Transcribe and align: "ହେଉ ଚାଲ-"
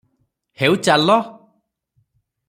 "ହେଉ 0.61 0.79
ଚାଲ-" 0.87 1.17